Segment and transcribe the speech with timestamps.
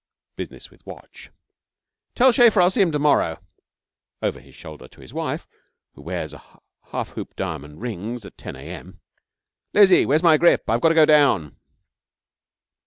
[0.35, 1.29] (Business with watch.)
[2.15, 3.37] Tell Schaefer I'll see him to morrow.'
[4.19, 5.45] (Over his shoulder to his wife,
[5.93, 6.33] who wears
[6.85, 8.99] half hoop diamond rings at 10 A.M.)
[9.75, 10.63] 'Lizzie, where's my grip?
[10.67, 11.59] I've got to go down.'